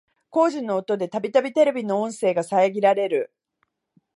[0.31, 3.31] 工事の音でたびたびテレビの音声が遮られる